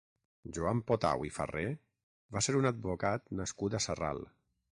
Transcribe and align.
Joan 0.57 0.79
Potau 0.91 1.25
i 1.29 1.31
Farré 1.35 1.65
va 2.37 2.43
ser 2.47 2.57
un 2.63 2.69
advocat 2.71 3.29
nascut 3.43 3.79
a 3.81 3.85
Sarral. 3.89 4.27